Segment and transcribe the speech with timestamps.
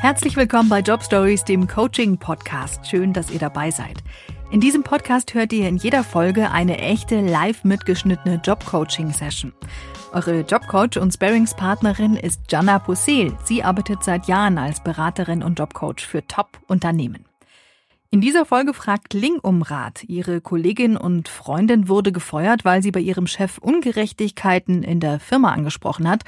[0.00, 2.86] Herzlich willkommen bei Job Stories, dem Coaching Podcast.
[2.86, 4.02] Schön, dass ihr dabei seid.
[4.50, 9.52] In diesem Podcast hört ihr in jeder Folge eine echte live mitgeschnittene Job-Coaching Session.
[10.14, 13.36] Eure Jobcoach und Sparringspartnerin ist Jana Pussel.
[13.44, 17.26] Sie arbeitet seit Jahren als Beraterin und Jobcoach für Top-Unternehmen.
[18.10, 20.04] In dieser Folge fragt Ling um Rat.
[20.04, 25.52] Ihre Kollegin und Freundin wurde gefeuert, weil sie bei ihrem Chef Ungerechtigkeiten in der Firma
[25.52, 26.24] angesprochen hat.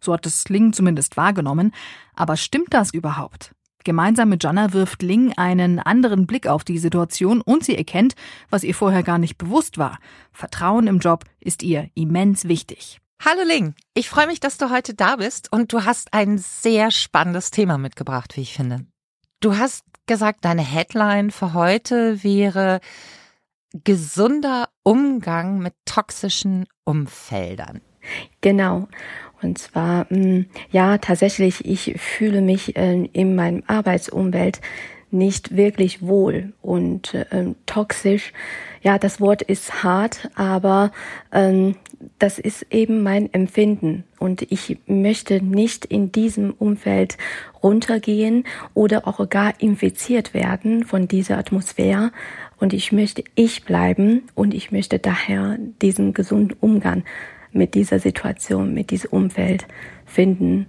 [0.00, 1.72] So hat es Ling zumindest wahrgenommen.
[2.16, 3.52] Aber stimmt das überhaupt?
[3.84, 8.14] Gemeinsam mit Jana wirft Ling einen anderen Blick auf die Situation und sie erkennt,
[8.50, 10.00] was ihr vorher gar nicht bewusst war.
[10.32, 12.98] Vertrauen im Job ist ihr immens wichtig.
[13.24, 16.90] Hallo Ling, ich freue mich, dass du heute da bist und du hast ein sehr
[16.90, 18.84] spannendes Thema mitgebracht, wie ich finde.
[19.38, 22.80] Du hast gesagt, deine Headline für heute wäre
[23.84, 27.82] gesunder Umgang mit toxischen Umfeldern.
[28.40, 28.88] Genau.
[29.42, 34.60] Und zwar, mm, ja, tatsächlich, ich fühle mich äh, in meinem Arbeitsumwelt
[35.10, 38.32] nicht wirklich wohl und äh, toxisch.
[38.82, 40.92] Ja, das Wort ist hart, aber
[41.32, 41.76] ähm,
[42.18, 47.16] das ist eben mein Empfinden und ich möchte nicht in diesem Umfeld
[47.62, 48.44] runtergehen
[48.74, 52.12] oder auch gar infiziert werden von dieser Atmosphäre
[52.58, 57.04] und ich möchte ich bleiben und ich möchte daher diesen gesunden Umgang
[57.56, 59.66] mit dieser Situation, mit diesem Umfeld
[60.04, 60.66] finden.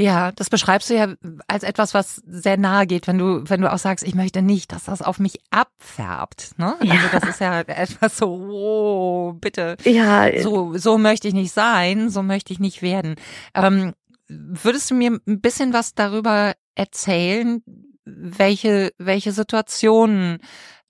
[0.00, 1.14] Ja, das beschreibst du ja
[1.46, 4.72] als etwas, was sehr nahe geht, wenn du, wenn du auch sagst, ich möchte nicht,
[4.72, 6.58] dass das auf mich abfärbst.
[6.58, 6.74] Ne?
[6.80, 7.00] Also ja.
[7.12, 9.76] das ist ja etwas so, oh, bitte.
[9.84, 10.40] Ja.
[10.40, 13.16] So, so möchte ich nicht sein, so möchte ich nicht werden.
[13.54, 13.92] Ähm,
[14.28, 17.62] würdest du mir ein bisschen was darüber erzählen,
[18.06, 20.38] welche, welche Situationen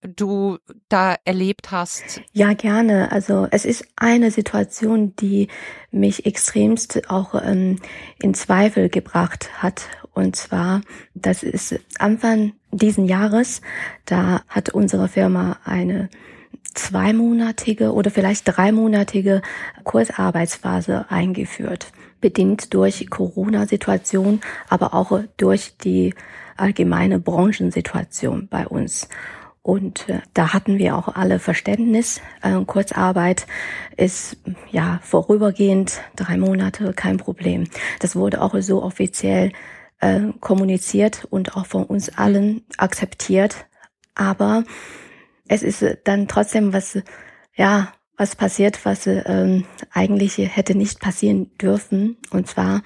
[0.03, 2.23] du da erlebt hast?
[2.33, 3.13] Ja, gerne.
[3.13, 5.49] Also es ist eine Situation, die
[5.91, 7.77] mich extremst auch ähm,
[8.21, 9.89] in Zweifel gebracht hat.
[10.13, 10.81] Und zwar,
[11.15, 13.61] das ist Anfang diesen Jahres,
[14.07, 16.09] da hat unsere Firma eine
[16.75, 19.43] zweimonatige oder vielleicht dreimonatige
[19.85, 26.15] Kursarbeitsphase eingeführt, bedingt durch Corona-Situation, aber auch durch die
[26.57, 29.09] allgemeine Branchensituation bei uns.
[29.63, 32.21] Und äh, da hatten wir auch alle Verständnis.
[32.43, 33.47] Äh, Kurzarbeit
[33.97, 34.39] ist
[34.71, 37.67] ja vorübergehend drei Monate kein Problem.
[37.99, 39.53] Das wurde auch so offiziell
[40.01, 43.67] äh, kommuniziert und auch von uns allen akzeptiert.
[44.15, 44.65] Aber
[45.47, 46.99] es ist dann trotzdem was,
[47.55, 52.19] ja, was passiert, was ähm, eigentlich hätte nicht passieren dürfen.
[52.31, 52.83] Und zwar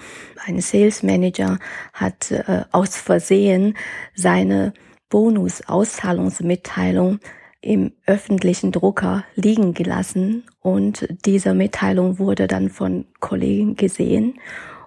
[0.47, 1.59] ein Sales Manager
[1.93, 3.77] hat äh, aus Versehen
[4.15, 4.73] seine
[5.15, 7.21] Bonus-Auszahlungsmitteilung
[7.61, 14.41] im öffentlichen Drucker liegen gelassen und diese Mitteilung wurde dann von Kollegen gesehen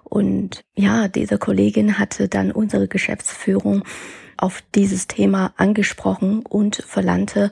[0.04, 3.84] und ja, diese Kollegin hatte dann unsere Geschäftsführung
[4.36, 7.50] auf dieses Thema angesprochen und verlangte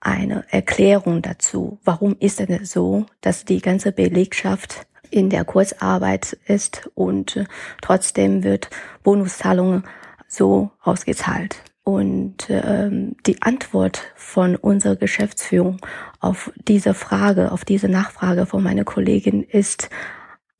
[0.00, 1.78] eine Erklärung dazu.
[1.84, 7.44] Warum ist denn so, dass die ganze Belegschaft in der Kurzarbeit ist und
[7.80, 8.70] trotzdem wird
[9.04, 9.84] Bonuszahlungen
[10.26, 11.62] so ausgezahlt?
[11.84, 15.78] Und ähm, die Antwort von unserer Geschäftsführung
[16.20, 19.90] auf diese Frage, auf diese Nachfrage von meiner Kollegin ist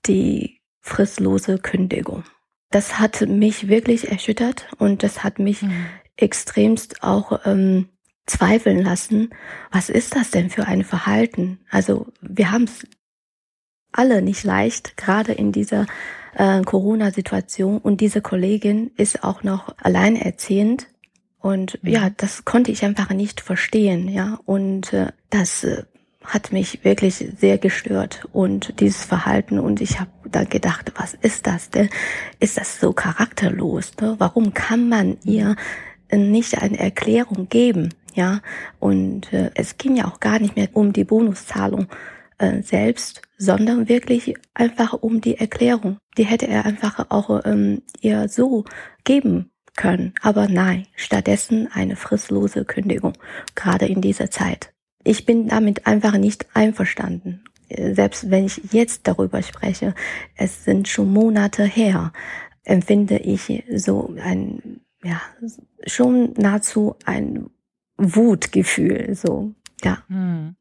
[0.07, 2.25] die fristlose Kündigung.
[2.71, 5.87] Das hat mich wirklich erschüttert und das hat mich mhm.
[6.17, 7.89] extremst auch ähm,
[8.27, 9.31] zweifeln lassen.
[9.71, 11.61] Was ist das denn für ein Verhalten?
[11.71, 12.87] Also wir haben es
[13.93, 15.87] alle nicht leicht, gerade in dieser
[16.35, 17.79] äh, Corona-Situation.
[17.79, 20.89] Und diese Kollegin ist auch noch alleinerziehend
[21.43, 21.91] und mhm.
[21.91, 24.39] ja, das konnte ich einfach nicht verstehen, ja.
[24.47, 25.83] Und äh, das äh,
[26.25, 31.49] hat mich wirklich sehr gestört und dieses Verhalten und ich habe dann gedacht, was ist
[31.49, 31.91] das denn?
[32.39, 33.93] Ist das so charakterlos?
[34.01, 34.15] Ne?
[34.19, 35.57] Warum kann man ihr
[36.13, 37.93] nicht eine Erklärung geben?
[38.15, 38.41] Ja,
[38.79, 41.87] und äh, es ging ja auch gar nicht mehr um die Bonuszahlung
[42.39, 45.97] äh, selbst, sondern wirklich einfach um die Erklärung.
[46.19, 48.65] Die hätte er einfach auch ähm, ihr so
[49.05, 50.15] geben können.
[50.23, 53.15] Aber nein, stattdessen eine fristlose Kündigung,
[53.55, 54.73] gerade in dieser Zeit.
[55.05, 57.43] Ich bin damit einfach nicht einverstanden.
[57.69, 59.95] Selbst wenn ich jetzt darüber spreche,
[60.37, 62.13] es sind schon Monate her,
[62.65, 65.21] empfinde ich so ein, ja,
[65.87, 67.47] schon nahezu ein
[67.97, 70.03] Wutgefühl, so, ja.
[70.09, 70.57] Hm.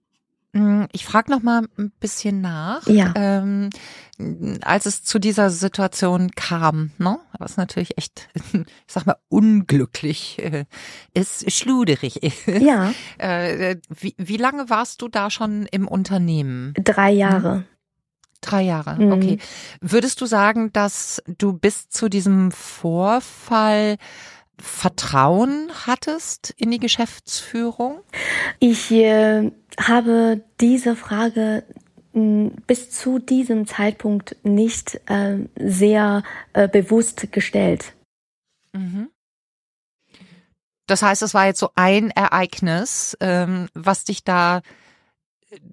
[0.53, 2.85] Hm, ich frage noch mal ein bisschen nach.
[2.87, 3.13] Ja.
[3.15, 3.69] Ähm,
[4.61, 10.65] als es zu dieser Situation kam, ne, was natürlich echt, ich sag mal, unglücklich äh,
[11.13, 12.47] ist, schluderig ist.
[12.47, 12.93] Ja.
[13.17, 16.73] Äh, wie, wie lange warst du da schon im Unternehmen?
[16.75, 17.65] Drei Jahre.
[18.41, 19.11] Drei Jahre, mhm.
[19.11, 19.37] okay.
[19.79, 23.97] Würdest du sagen, dass du bis zu diesem Vorfall
[24.59, 28.01] Vertrauen hattest in die Geschäftsführung?
[28.59, 31.63] Ich äh, habe diese Frage
[32.13, 37.93] bis zu diesem Zeitpunkt nicht äh, sehr äh, bewusst gestellt.
[38.73, 39.09] Mhm.
[40.87, 44.61] Das heißt, es war jetzt so ein Ereignis, ähm, was dich da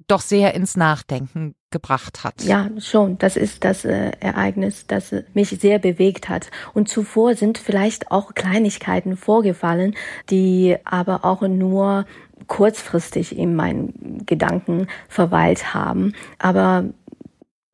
[0.06, 2.42] doch sehr ins Nachdenken gebracht hat.
[2.42, 3.18] Ja, schon.
[3.18, 6.50] Das ist das äh, Ereignis, das mich sehr bewegt hat.
[6.74, 9.94] Und zuvor sind vielleicht auch Kleinigkeiten vorgefallen,
[10.30, 12.06] die aber auch nur
[12.46, 16.14] kurzfristig in meinen Gedanken verweilt haben.
[16.38, 16.84] Aber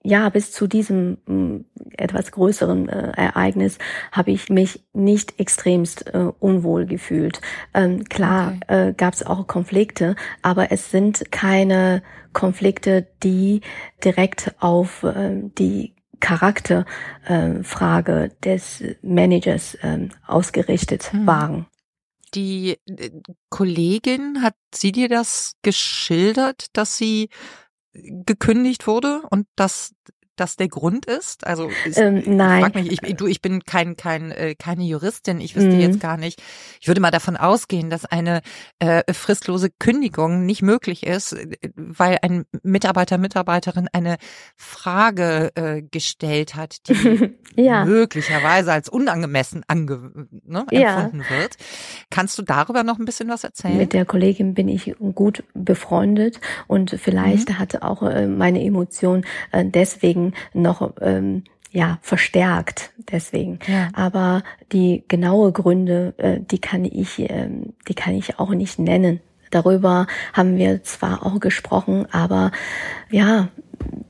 [0.03, 1.65] ja, bis zu diesem äh,
[1.99, 3.79] etwas größeren äh, Ereignis
[4.13, 7.41] habe ich mich nicht extremst äh, unwohl gefühlt.
[7.73, 8.89] Ähm, klar okay.
[8.89, 12.03] äh, gab es auch Konflikte, aber es sind keine
[12.33, 13.61] Konflikte, die
[14.03, 21.27] direkt auf äh, die Charakterfrage äh, des Managers äh, ausgerichtet hm.
[21.27, 21.67] waren.
[22.35, 23.11] Die äh,
[23.51, 27.29] Kollegin, hat sie dir das geschildert, dass sie
[27.93, 29.95] gekündigt wurde und dass
[30.37, 31.47] das der Grund ist?
[31.47, 32.63] Also ich, ähm, nein.
[32.63, 35.81] frag mich, ich, du, ich bin kein, kein, äh, keine Juristin, ich wüsste mhm.
[35.81, 36.43] jetzt gar nicht.
[36.81, 38.43] Ich würde mal davon ausgehen, dass eine
[38.79, 41.37] äh, fristlose Kündigung nicht möglich ist,
[41.75, 44.17] weil ein Mitarbeiter, Mitarbeiterin eine
[44.57, 47.85] Frage äh, gestellt hat, die ja.
[47.85, 51.39] möglicherweise als unangemessen ange, ne, empfunden ja.
[51.39, 51.57] wird.
[52.11, 53.77] Kannst du darüber noch ein bisschen was erzählen?
[53.77, 57.59] Mit der Kollegin bin ich gut befreundet und vielleicht mhm.
[57.59, 63.59] hatte auch äh, meine Emotion äh, deswegen noch ähm, ja verstärkt deswegen.
[63.67, 63.89] Ja.
[63.93, 64.43] Aber
[64.73, 67.49] die genaue Gründe, äh, die kann ich, äh,
[67.89, 69.21] die kann ich auch nicht nennen.
[69.51, 72.51] Darüber haben wir zwar auch gesprochen, aber
[73.11, 73.49] ja,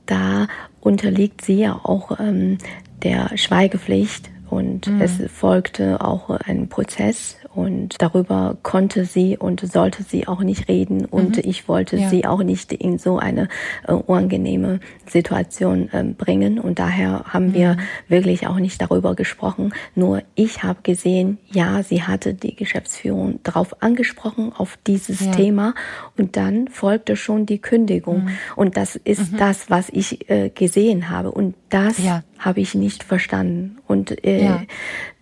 [0.05, 0.47] da
[0.79, 2.57] unterliegt sie ja auch ähm,
[3.03, 5.01] der Schweigepflicht und mhm.
[5.01, 11.05] es folgte auch ein Prozess und darüber konnte sie und sollte sie auch nicht reden
[11.05, 11.43] und mhm.
[11.45, 12.09] ich wollte ja.
[12.09, 13.47] sie auch nicht in so eine
[13.87, 17.53] äh, unangenehme Situation äh, bringen und daher haben mhm.
[17.53, 19.73] wir wirklich auch nicht darüber gesprochen.
[19.95, 25.31] Nur ich habe gesehen, ja, sie hatte die Geschäftsführung darauf angesprochen auf dieses ja.
[25.31, 25.73] Thema
[26.17, 28.29] und dann folgte schon die Kündigung mhm.
[28.55, 29.37] und das ist mhm.
[29.37, 32.23] das, was ich äh, gesehen habe und das ja.
[32.39, 34.65] habe ich nicht verstanden und äh,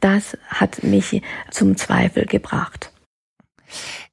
[0.01, 2.91] das hat mich zum Zweifel gebracht.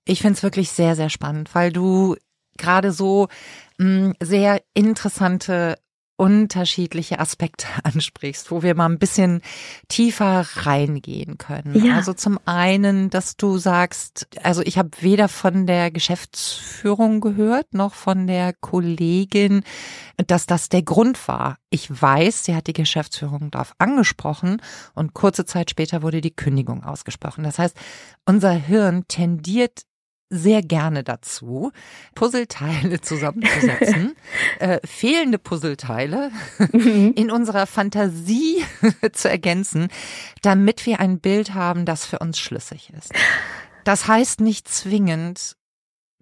[0.06, 2.16] Ich finde es wirklich sehr, sehr spannend, weil du
[2.56, 3.28] gerade so
[3.76, 5.76] mh, mm, sehr interessante
[6.20, 9.40] unterschiedliche Aspekte ansprichst, wo wir mal ein bisschen
[9.88, 11.82] tiefer reingehen können.
[11.82, 11.96] Ja.
[11.96, 17.94] Also zum einen, dass du sagst, also ich habe weder von der Geschäftsführung gehört noch
[17.94, 19.62] von der Kollegin,
[20.26, 21.56] dass das der Grund war.
[21.70, 24.60] Ich weiß, sie hat die Geschäftsführung darauf angesprochen
[24.94, 27.44] und kurze Zeit später wurde die Kündigung ausgesprochen.
[27.44, 27.74] Das heißt,
[28.26, 29.84] unser Hirn tendiert
[30.30, 31.72] sehr gerne dazu,
[32.14, 34.14] Puzzleteile zusammenzusetzen,
[34.60, 36.30] äh, fehlende Puzzleteile
[36.72, 37.12] mhm.
[37.16, 38.64] in unserer Fantasie
[39.12, 39.88] zu ergänzen,
[40.40, 43.12] damit wir ein Bild haben, das für uns schlüssig ist.
[43.84, 45.56] Das heißt nicht zwingend,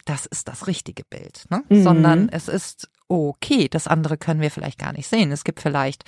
[0.08, 1.62] das ist das richtige Bild, ne?
[1.68, 1.82] Mhm.
[1.82, 5.32] sondern es ist okay, das andere können wir vielleicht gar nicht sehen.
[5.32, 6.04] Es gibt vielleicht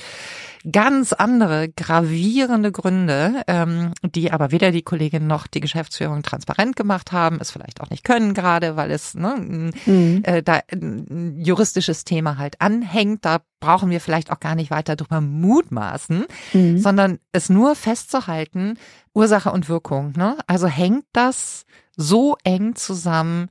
[0.71, 7.11] ganz andere gravierende Gründe, ähm, die aber weder die Kollegin noch die Geschäftsführung transparent gemacht
[7.11, 10.21] haben, es vielleicht auch nicht können, gerade weil es ne, mhm.
[10.25, 13.25] äh, da ein juristisches Thema halt anhängt.
[13.25, 16.79] Da brauchen wir vielleicht auch gar nicht weiter drüber mutmaßen, mhm.
[16.79, 18.79] sondern es nur festzuhalten,
[19.15, 20.13] Ursache und Wirkung.
[20.17, 20.37] Ne?
[20.47, 21.65] Also hängt das
[21.97, 23.49] so eng zusammen,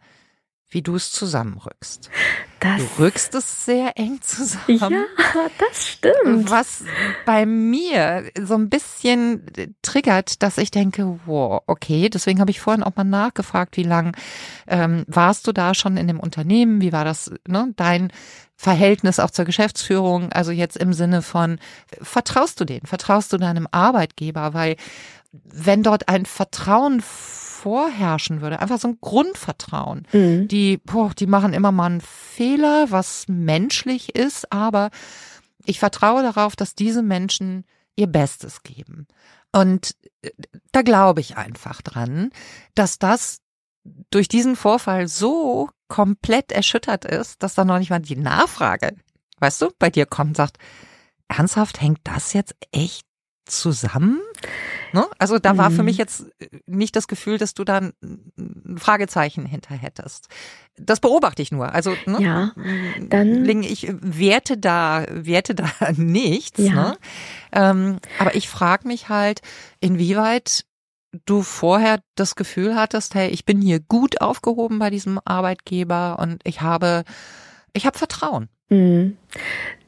[0.69, 2.09] wie du es zusammenrückst.
[2.59, 4.91] Das du rückst es sehr eng zusammen.
[4.91, 5.05] Ja,
[5.57, 6.49] das stimmt.
[6.49, 6.83] Was
[7.25, 9.45] bei mir so ein bisschen
[9.81, 14.15] triggert, dass ich denke, wow, okay, deswegen habe ich vorhin auch mal nachgefragt, wie lang
[14.67, 16.81] ähm, warst du da schon in dem Unternehmen?
[16.81, 18.11] Wie war das, ne, dein
[18.55, 20.31] Verhältnis auch zur Geschäftsführung?
[20.31, 21.59] Also jetzt im Sinne von,
[22.01, 22.85] vertraust du denen?
[22.85, 24.53] Vertraust du deinem Arbeitgeber?
[24.53, 24.75] Weil
[25.31, 27.01] wenn dort ein Vertrauen
[27.59, 28.59] vorherrschen würde.
[28.59, 30.07] Einfach so ein Grundvertrauen.
[30.11, 30.47] Mhm.
[30.47, 34.89] Die, boah, die machen immer mal einen Fehler, was menschlich ist, aber
[35.65, 39.07] ich vertraue darauf, dass diese Menschen ihr Bestes geben.
[39.51, 40.31] Und äh,
[40.71, 42.31] da glaube ich einfach dran,
[42.75, 43.39] dass das
[44.11, 48.95] durch diesen Vorfall so komplett erschüttert ist, dass da noch nicht mal die Nachfrage,
[49.39, 50.57] weißt du, bei dir kommt, sagt,
[51.27, 53.05] ernsthaft hängt das jetzt echt
[53.45, 54.21] zusammen?
[54.91, 55.05] Ne?
[55.17, 55.85] Also da war für mhm.
[55.85, 56.25] mich jetzt
[56.65, 60.27] nicht das Gefühl, dass du da ein Fragezeichen hinter hättest.
[60.77, 61.73] Das beobachte ich nur.
[61.73, 62.21] Also ne?
[62.21, 62.51] ja,
[63.09, 66.59] dann ich werte da werte da nichts.
[66.59, 66.73] Ja.
[66.73, 66.97] Ne?
[67.51, 69.41] Ähm, aber ich frage mich halt,
[69.79, 70.65] inwieweit
[71.25, 76.41] du vorher das Gefühl hattest, hey, ich bin hier gut aufgehoben bei diesem Arbeitgeber und
[76.43, 77.03] ich habe,
[77.73, 78.49] ich habe Vertrauen.
[78.69, 79.17] Mhm.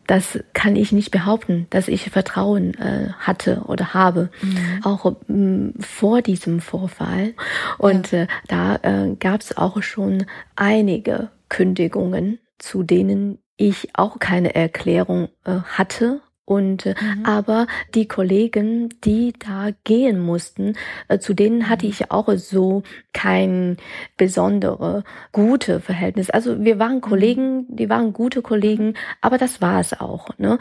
[0.07, 4.79] Das kann ich nicht behaupten, dass ich Vertrauen äh, hatte oder habe, mhm.
[4.83, 7.33] auch ähm, vor diesem Vorfall.
[7.77, 8.23] Und ja.
[8.23, 15.29] äh, da äh, gab es auch schon einige Kündigungen, zu denen ich auch keine Erklärung
[15.45, 17.25] äh, hatte und äh, mhm.
[17.25, 17.65] aber
[17.95, 20.73] die Kollegen, die da gehen mussten,
[21.07, 21.91] äh, zu denen hatte mhm.
[21.91, 23.77] ich auch so kein
[24.17, 26.29] besondere gute Verhältnis.
[26.29, 27.01] Also wir waren mhm.
[27.01, 30.37] Kollegen, die waren gute Kollegen, aber das war es auch.
[30.37, 30.59] Ne?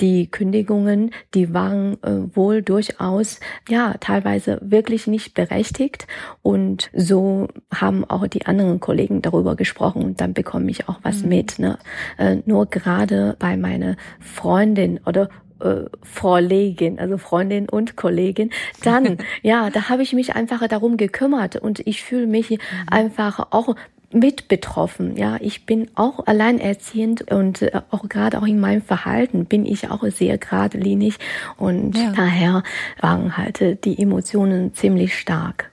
[0.00, 6.06] Die Kündigungen, die waren äh, wohl durchaus, ja, teilweise wirklich nicht berechtigt.
[6.42, 11.22] Und so haben auch die anderen Kollegen darüber gesprochen und dann bekomme ich auch was
[11.22, 11.28] mhm.
[11.28, 11.58] mit.
[11.58, 11.78] Ne?
[12.18, 15.28] Äh, nur gerade bei meiner Freundin oder
[15.60, 18.50] äh, Vorlegin, also Freundin und Kollegin,
[18.82, 22.58] dann, ja, da habe ich mich einfach darum gekümmert und ich fühle mich mhm.
[22.88, 23.74] einfach auch
[24.12, 25.16] mit betroffen.
[25.16, 29.90] Ja, ich bin auch alleinerziehend und äh, auch gerade auch in meinem Verhalten bin ich
[29.90, 31.16] auch sehr geradlinig
[31.56, 32.12] und ja.
[32.12, 32.62] daher
[33.00, 35.70] waren halt äh, die Emotionen ziemlich stark.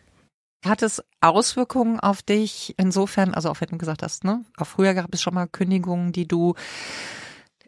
[0.65, 4.93] Hat es Auswirkungen auf dich insofern, also auch wenn du gesagt hast, ne, auch früher
[4.93, 6.55] gab es schon mal Kündigungen, die du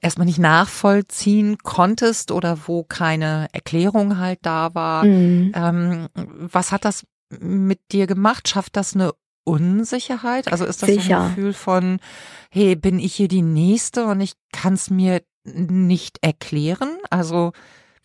[0.02, 5.04] erstmal nicht nachvollziehen konntest oder wo keine Erklärung halt da war.
[5.04, 5.52] Mhm.
[5.56, 8.48] Ähm, was hat das mit dir gemacht?
[8.48, 10.51] Schafft das eine Unsicherheit?
[10.51, 11.03] Also ist das Sicher.
[11.03, 12.00] so ein Gefühl von,
[12.51, 16.98] hey, bin ich hier die Nächste und ich kann es mir nicht erklären?
[17.10, 17.53] Also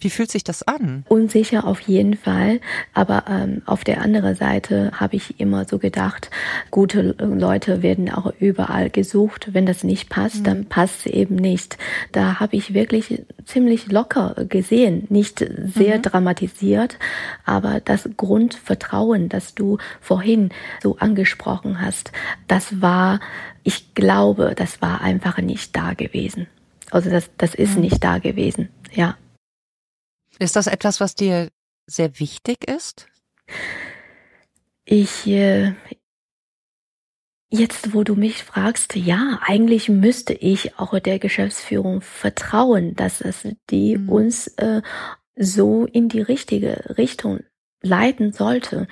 [0.05, 1.05] wie fühlt sich das an?
[1.09, 2.61] Unsicher auf jeden Fall,
[2.93, 6.31] aber ähm, auf der anderen Seite habe ich immer so gedacht,
[6.71, 9.49] gute Leute werden auch überall gesucht.
[9.53, 10.45] Wenn das nicht passt, mhm.
[10.45, 11.79] dann passt es eben nicht.
[12.13, 16.03] Da habe ich wirklich ziemlich locker gesehen, nicht sehr mhm.
[16.03, 16.99] dramatisiert,
[17.45, 20.51] aber das Grundvertrauen, das du vorhin
[20.83, 22.13] so angesprochen hast,
[22.47, 23.21] das war,
[23.63, 26.47] ich glaube, das war einfach nicht da gewesen.
[26.91, 27.83] Also das, das ist mhm.
[27.83, 29.17] nicht da gewesen, ja.
[30.39, 31.51] Ist das etwas, was dir
[31.87, 33.07] sehr wichtig ist?
[34.85, 35.75] Ich, äh,
[37.51, 43.47] jetzt wo du mich fragst, ja, eigentlich müsste ich auch der Geschäftsführung vertrauen, dass es
[43.71, 44.09] die mhm.
[44.09, 44.83] uns äh,
[45.37, 47.41] so in die richtige Richtung
[47.83, 48.89] leiten sollte.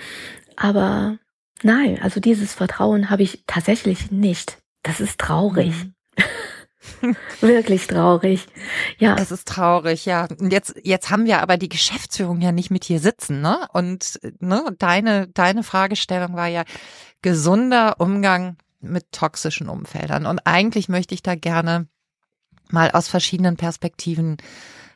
[0.57, 1.19] Aber
[1.63, 4.59] nein, also dieses Vertrauen habe ich tatsächlich nicht.
[4.83, 5.73] Das ist traurig.
[5.85, 5.95] Mhm.
[7.41, 8.47] Wirklich traurig.
[8.99, 9.17] Ja.
[9.17, 10.27] Es ist traurig, ja.
[10.39, 13.67] Und jetzt, jetzt haben wir aber die Geschäftsführung ja nicht mit hier sitzen, ne?
[13.73, 16.65] Und ne, deine, deine Fragestellung war ja
[17.23, 20.27] gesunder Umgang mit toxischen Umfeldern.
[20.27, 21.87] Und eigentlich möchte ich da gerne
[22.69, 24.39] mal aus verschiedenen Perspektiven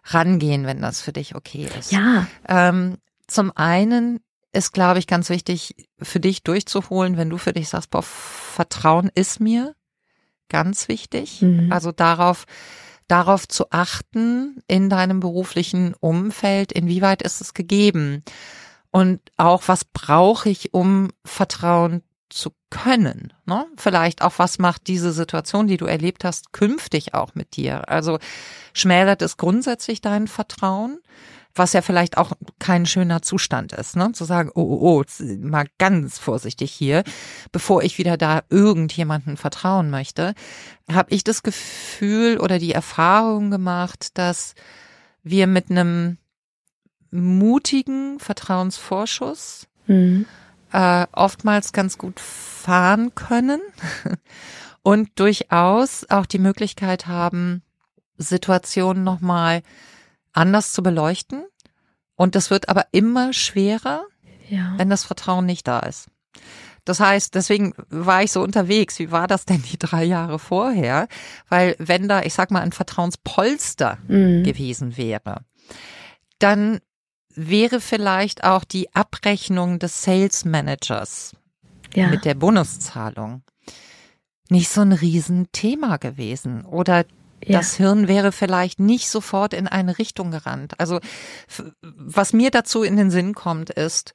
[0.04, 1.92] rangehen, wenn das für dich okay ist.
[1.92, 2.26] Ja.
[2.48, 4.20] Ähm, zum einen
[4.52, 9.10] ist, glaube ich, ganz wichtig für dich durchzuholen, wenn du für dich sagst, boah, Vertrauen
[9.14, 9.74] ist mir
[10.48, 11.42] ganz wichtig.
[11.42, 11.72] Mhm.
[11.72, 12.44] Also darauf,
[13.08, 18.22] darauf zu achten in deinem beruflichen Umfeld, inwieweit ist es gegeben?
[18.90, 23.32] Und auch, was brauche ich, um Vertrauen zu können?
[23.44, 23.66] Ne?
[23.76, 27.88] Vielleicht auch, was macht diese Situation, die du erlebt hast, künftig auch mit dir?
[27.88, 28.18] Also
[28.72, 30.98] schmälert es grundsätzlich dein Vertrauen?
[31.58, 34.12] Was ja vielleicht auch kein schöner Zustand ist, ne?
[34.12, 37.02] Zu sagen, oh, oh, oh, mal ganz vorsichtig hier,
[37.52, 40.34] bevor ich wieder da irgendjemanden vertrauen möchte,
[40.90, 44.54] habe ich das Gefühl oder die Erfahrung gemacht, dass
[45.22, 46.18] wir mit einem
[47.10, 50.26] mutigen Vertrauensvorschuss mhm.
[50.72, 53.60] äh, oftmals ganz gut fahren können
[54.82, 57.62] und durchaus auch die Möglichkeit haben,
[58.18, 59.62] Situationen nochmal
[60.36, 61.44] anders zu beleuchten.
[62.14, 64.04] Und das wird aber immer schwerer,
[64.48, 64.74] ja.
[64.76, 66.08] wenn das Vertrauen nicht da ist.
[66.84, 68.98] Das heißt, deswegen war ich so unterwegs.
[69.00, 71.08] Wie war das denn die drei Jahre vorher?
[71.48, 74.44] Weil wenn da, ich sag mal, ein Vertrauenspolster mhm.
[74.44, 75.40] gewesen wäre,
[76.38, 76.80] dann
[77.34, 81.34] wäre vielleicht auch die Abrechnung des Sales Managers
[81.94, 82.08] ja.
[82.08, 83.42] mit der Bonuszahlung
[84.48, 86.64] nicht so ein Riesenthema gewesen.
[86.64, 87.04] Oder
[87.44, 87.58] ja.
[87.58, 90.78] Das Hirn wäre vielleicht nicht sofort in eine Richtung gerannt.
[90.80, 91.00] Also
[91.80, 94.14] was mir dazu in den Sinn kommt, ist,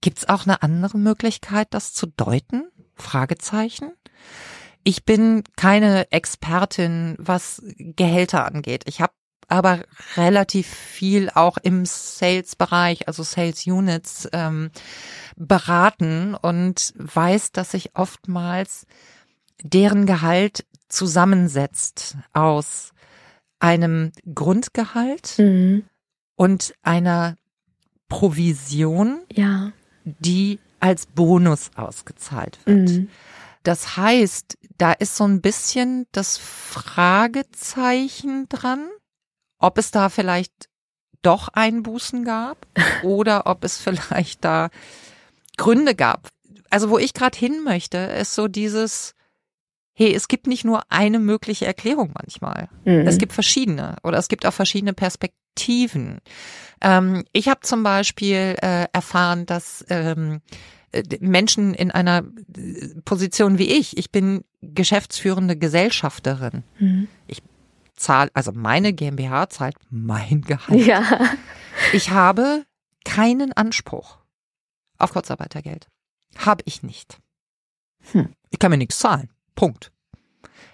[0.00, 2.68] gibt es auch eine andere Möglichkeit, das zu deuten?
[2.94, 3.92] Fragezeichen.
[4.84, 8.82] Ich bin keine Expertin, was Gehälter angeht.
[8.86, 9.12] Ich habe
[9.48, 9.82] aber
[10.16, 14.70] relativ viel auch im Sales-Bereich, also Sales Units ähm,
[15.36, 18.86] beraten und weiß, dass sich oftmals
[19.62, 22.92] deren Gehalt zusammensetzt aus
[23.58, 25.84] einem Grundgehalt mhm.
[26.36, 27.36] und einer
[28.08, 29.72] Provision, ja.
[30.04, 32.90] die als Bonus ausgezahlt wird.
[32.90, 33.08] Mhm.
[33.62, 38.88] Das heißt, da ist so ein bisschen das Fragezeichen dran,
[39.58, 40.68] ob es da vielleicht
[41.22, 42.66] doch Einbußen gab
[43.02, 44.68] oder ob es vielleicht da
[45.56, 46.28] Gründe gab.
[46.68, 49.14] Also wo ich gerade hin möchte, ist so dieses,
[49.94, 52.68] hey, es gibt nicht nur eine mögliche Erklärung manchmal.
[52.84, 53.06] Mhm.
[53.06, 56.18] Es gibt verschiedene oder es gibt auch verschiedene Perspektiven.
[56.80, 60.40] Ähm, ich habe zum Beispiel äh, erfahren, dass ähm,
[60.92, 62.24] äh, Menschen in einer
[62.56, 66.64] äh, Position wie ich, ich bin geschäftsführende Gesellschafterin.
[66.78, 67.08] Mhm.
[67.26, 67.42] Ich
[67.96, 70.86] zahle, also meine GmbH zahlt mein Gehalt.
[70.86, 71.02] Ja.
[71.92, 72.64] Ich habe
[73.04, 74.18] keinen Anspruch
[74.98, 75.88] auf Kurzarbeitergeld.
[76.36, 77.18] Habe ich nicht.
[78.12, 78.34] Hm.
[78.50, 79.31] Ich kann mir nichts zahlen.
[79.54, 79.92] Punkt.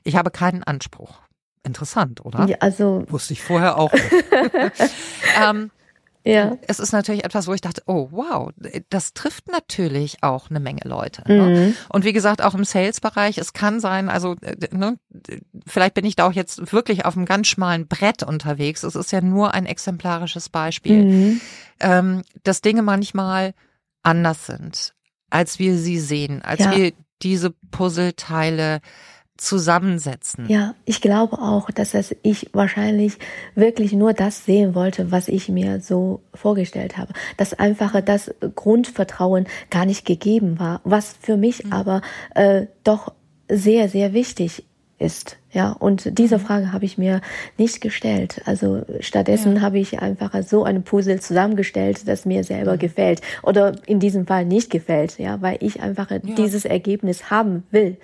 [0.04, 1.20] Ich habe keinen Anspruch.
[1.64, 2.46] Interessant, oder?
[2.46, 3.92] Ja, also wusste ich vorher auch.
[3.92, 4.12] Nicht.
[5.42, 5.70] ähm,
[6.24, 6.58] ja.
[6.66, 8.50] Es ist natürlich etwas, wo ich dachte, oh wow,
[8.90, 11.22] das trifft natürlich auch eine Menge Leute.
[11.26, 11.42] Ne?
[11.42, 11.52] Mhm.
[11.52, 11.74] Ne?
[11.88, 14.36] Und wie gesagt, auch im Sales-Bereich, es kann sein, also
[14.70, 14.98] ne,
[15.66, 18.82] vielleicht bin ich da auch jetzt wirklich auf einem ganz schmalen Brett unterwegs.
[18.82, 21.40] Es ist ja nur ein exemplarisches Beispiel, mhm.
[21.80, 23.54] ähm, dass Dinge manchmal
[24.02, 24.94] anders sind,
[25.30, 26.76] als wir sie sehen, als ja.
[26.76, 28.80] wir diese Puzzleteile
[29.38, 30.46] zusammensetzen.
[30.48, 33.18] Ja, ich glaube auch, dass das ich wahrscheinlich
[33.54, 37.12] wirklich nur das sehen wollte, was ich mir so vorgestellt habe.
[37.36, 41.72] Dass einfach das Grundvertrauen gar nicht gegeben war, was für mich mhm.
[41.72, 42.02] aber
[42.34, 43.12] äh, doch
[43.48, 44.64] sehr, sehr wichtig
[44.98, 45.36] ist.
[45.50, 46.42] Ja, und diese mhm.
[46.42, 47.20] Frage habe ich mir
[47.56, 48.42] nicht gestellt.
[48.44, 49.62] Also stattdessen ja.
[49.62, 52.78] habe ich einfach so einen Puzzle zusammengestellt, das mir selber mhm.
[52.78, 56.18] gefällt oder in diesem Fall nicht gefällt, ja, weil ich einfach ja.
[56.18, 57.96] dieses Ergebnis haben will.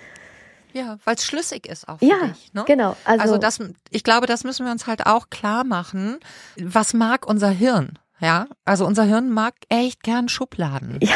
[0.73, 2.53] Ja, weil es schlüssig ist auch für ja, dich.
[2.53, 2.65] Ne?
[2.67, 2.97] genau.
[3.05, 3.59] Also, also das,
[3.91, 6.17] ich glaube, das müssen wir uns halt auch klar machen.
[6.61, 7.97] Was mag unser Hirn?
[8.19, 10.99] Ja, also unser Hirn mag echt gern Schubladen.
[11.01, 11.15] Ja.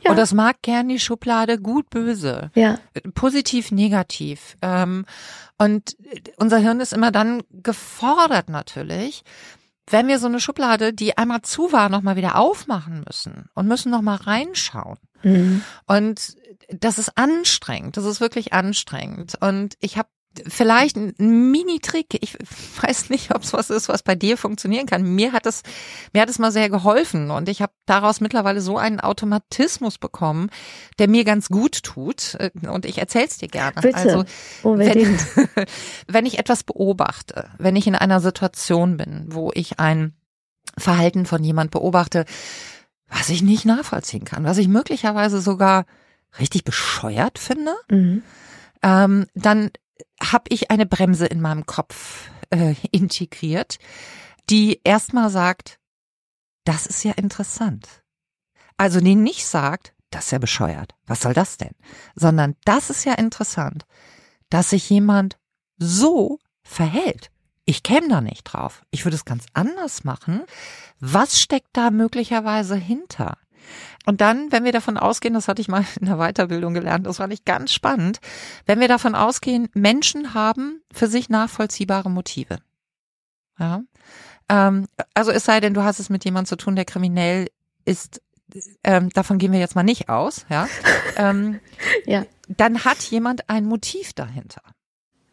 [0.00, 0.10] Ja.
[0.10, 2.50] Und das mag gern die Schublade gut, böse.
[2.54, 2.78] Ja.
[3.14, 4.56] Positiv, negativ.
[4.62, 5.06] Ähm,
[5.58, 5.96] und
[6.36, 9.24] unser Hirn ist immer dann gefordert natürlich,
[9.90, 13.90] wenn wir so eine Schublade, die einmal zu war, nochmal wieder aufmachen müssen und müssen
[13.90, 14.98] nochmal reinschauen.
[15.22, 15.62] Mhm.
[15.86, 16.36] Und
[16.68, 19.34] das ist anstrengend, das ist wirklich anstrengend.
[19.40, 20.08] Und ich habe
[20.46, 21.14] vielleicht ein
[21.50, 22.18] Mini-Trick.
[22.20, 22.36] Ich
[22.82, 25.02] weiß nicht, ob es was ist, was bei dir funktionieren kann.
[25.02, 25.62] Mir hat es,
[26.12, 30.50] mir hat es mal sehr geholfen und ich habe daraus mittlerweile so einen Automatismus bekommen,
[30.98, 32.38] der mir ganz gut tut.
[32.68, 33.80] Und ich erzähl's dir gerne.
[33.80, 33.96] Bitte.
[33.96, 34.24] Also,
[34.62, 35.18] wenn,
[36.06, 40.14] wenn ich etwas beobachte, wenn ich in einer Situation bin, wo ich ein
[40.76, 42.24] Verhalten von jemand beobachte,
[43.08, 45.86] was ich nicht nachvollziehen kann, was ich möglicherweise sogar
[46.38, 48.22] richtig bescheuert finde, mhm.
[48.82, 49.70] ähm, dann
[50.22, 53.78] habe ich eine Bremse in meinem Kopf äh, integriert,
[54.50, 55.78] die erstmal sagt,
[56.64, 58.04] das ist ja interessant.
[58.76, 61.74] Also die nicht sagt, das ist ja bescheuert, was soll das denn?
[62.14, 63.84] Sondern das ist ja interessant,
[64.48, 65.38] dass sich jemand
[65.76, 67.30] so verhält.
[67.64, 68.82] Ich käme da nicht drauf.
[68.90, 70.42] Ich würde es ganz anders machen.
[71.00, 73.36] Was steckt da möglicherweise hinter?
[74.06, 77.18] Und dann, wenn wir davon ausgehen, das hatte ich mal in der Weiterbildung gelernt, das
[77.18, 78.20] fand ich ganz spannend,
[78.66, 82.58] wenn wir davon ausgehen, Menschen haben für sich nachvollziehbare Motive.
[83.58, 83.82] Ja.
[84.48, 87.48] Ähm, also es sei denn, du hast es mit jemandem zu tun, der kriminell
[87.84, 88.22] ist,
[88.82, 90.68] ähm, davon gehen wir jetzt mal nicht aus, ja.
[91.16, 91.60] ähm,
[92.06, 92.24] ja.
[92.48, 94.62] Dann hat jemand ein Motiv dahinter.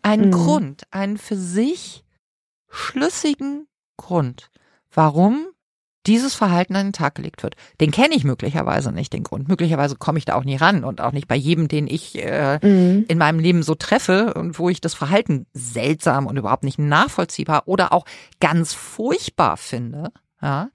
[0.02, 0.32] Einen mhm.
[0.32, 2.04] Grund, einen für sich
[2.70, 4.52] schlüssigen Grund,
[4.92, 5.48] warum
[6.08, 7.56] dieses Verhalten an den Tag gelegt wird.
[7.82, 9.48] Den kenne ich möglicherweise nicht, den Grund.
[9.48, 12.60] Möglicherweise komme ich da auch nie ran und auch nicht bei jedem, den ich äh,
[12.62, 13.06] mhm.
[13.08, 17.64] in meinem Leben so treffe und wo ich das Verhalten seltsam und überhaupt nicht nachvollziehbar
[17.66, 18.06] oder auch
[18.40, 20.12] ganz furchtbar finde.
[20.42, 20.70] Ja,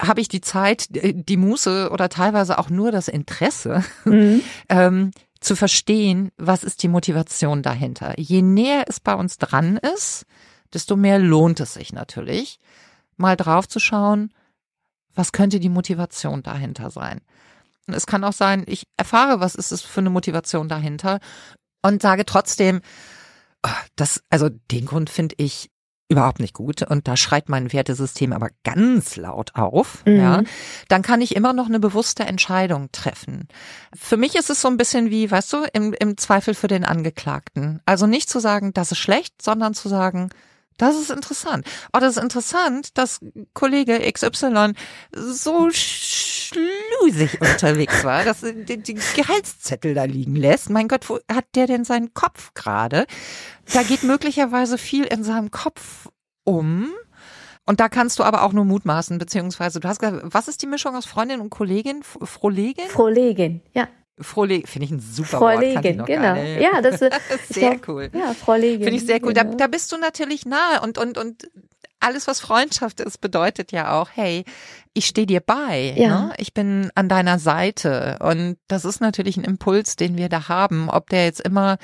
[0.00, 4.42] habe ich die Zeit, die Muße oder teilweise auch nur das Interesse, mhm.
[4.68, 5.10] ähm,
[5.40, 8.18] zu verstehen, was ist die Motivation dahinter.
[8.18, 10.26] Je näher es bei uns dran ist,
[10.74, 12.58] desto mehr lohnt es sich natürlich,
[13.16, 14.32] mal drauf zu schauen,
[15.16, 17.20] was könnte die Motivation dahinter sein?
[17.86, 21.20] Es kann auch sein, ich erfahre, was ist es für eine Motivation dahinter
[21.82, 22.80] und sage trotzdem,
[23.64, 25.70] oh, das, also den Grund finde ich
[26.08, 30.16] überhaupt nicht gut und da schreit mein Wertesystem aber ganz laut auf, mhm.
[30.16, 30.42] ja,
[30.88, 33.48] dann kann ich immer noch eine bewusste Entscheidung treffen.
[33.94, 36.84] Für mich ist es so ein bisschen wie, weißt du, im, im Zweifel für den
[36.84, 37.80] Angeklagten.
[37.86, 40.30] Also nicht zu sagen, das ist schlecht, sondern zu sagen,
[40.76, 41.66] Das ist interessant.
[41.92, 43.20] Oh, das ist interessant, dass
[43.54, 44.72] Kollege XY
[45.12, 50.70] so schlusig unterwegs war, dass er die Gehaltszettel da liegen lässt.
[50.70, 53.06] Mein Gott, wo hat der denn seinen Kopf gerade?
[53.72, 56.08] Da geht möglicherweise viel in seinem Kopf
[56.44, 56.90] um.
[57.64, 60.68] Und da kannst du aber auch nur mutmaßen, beziehungsweise du hast gesagt, was ist die
[60.68, 62.02] Mischung aus Freundin und Kollegin?
[62.04, 62.86] Frohlegin?
[62.88, 63.88] Frohlegin, ja.
[64.18, 66.06] Frohlegin, finde ich ein super Frohlegin, Wort.
[66.06, 66.34] genau.
[66.36, 68.10] Ja, das ist sehr glaub, cool.
[68.14, 68.84] Ja, Frohlegin.
[68.84, 69.34] Finde ich sehr cool.
[69.34, 69.50] Genau.
[69.50, 71.50] Da, da bist du natürlich nahe und, und, und
[72.06, 74.44] alles, was Freundschaft ist, bedeutet ja auch, hey,
[74.94, 75.92] ich stehe dir bei.
[75.96, 76.08] Ja.
[76.08, 76.32] Ne?
[76.38, 78.18] Ich bin an deiner Seite.
[78.20, 80.88] Und das ist natürlich ein Impuls, den wir da haben.
[80.88, 81.78] Ob der jetzt immer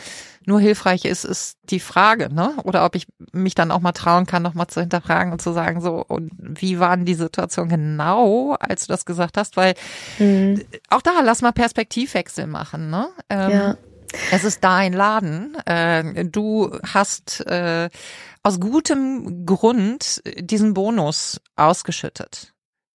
[0.47, 2.55] nur hilfreich ist, ist die Frage, ne?
[2.63, 5.81] Oder ob ich mich dann auch mal trauen kann, nochmal zu hinterfragen und zu sagen,
[5.81, 9.57] so, und wie waren die Situation genau, als du das gesagt hast?
[9.57, 9.75] Weil
[10.19, 10.63] mhm.
[10.89, 13.09] auch da lass mal Perspektivwechsel machen, ne?
[13.29, 13.77] Ähm, ja.
[14.31, 15.57] Es ist dein Laden.
[15.67, 17.89] Äh, du hast äh,
[18.43, 22.53] aus gutem Grund diesen Bonus ausgeschüttet,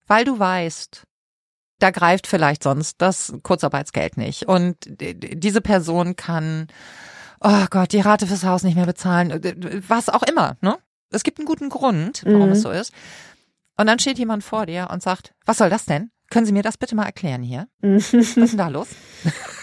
[0.07, 1.03] weil du weißt,
[1.79, 4.47] da greift vielleicht sonst das Kurzarbeitsgeld nicht.
[4.47, 6.67] Und diese Person kann,
[7.39, 9.39] oh Gott, die Rate fürs Haus nicht mehr bezahlen,
[9.87, 10.77] was auch immer, ne?
[11.09, 12.51] Es gibt einen guten Grund, warum mhm.
[12.51, 12.91] es so ist.
[13.77, 16.11] Und dann steht jemand vor dir und sagt, was soll das denn?
[16.29, 17.67] Können Sie mir das bitte mal erklären hier?
[17.79, 18.89] Was ist denn da los?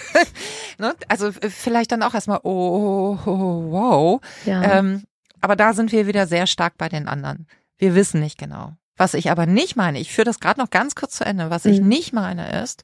[0.78, 0.94] ne?
[1.08, 4.20] Also vielleicht dann auch erstmal, oh, oh, oh wow.
[4.46, 4.78] Ja.
[4.78, 5.04] Ähm,
[5.44, 7.46] aber da sind wir wieder sehr stark bei den anderen.
[7.76, 8.72] Wir wissen nicht genau.
[8.96, 11.66] Was ich aber nicht meine, ich führe das gerade noch ganz kurz zu Ende, was
[11.66, 11.88] ich mhm.
[11.88, 12.82] nicht meine ist,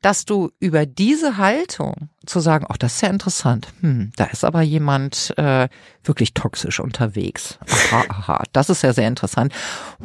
[0.00, 4.44] dass du über diese Haltung zu sagen, ach, das ist ja interessant, hm, da ist
[4.44, 5.68] aber jemand äh,
[6.02, 7.58] wirklich toxisch unterwegs.
[7.68, 9.52] Aha, aha, das ist ja sehr interessant.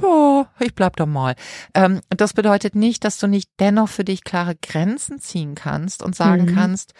[0.01, 1.35] Oh, ich bleib da mal.
[1.73, 6.15] Ähm, das bedeutet nicht, dass du nicht dennoch für dich klare Grenzen ziehen kannst und
[6.15, 6.55] sagen mhm.
[6.55, 6.93] kannst,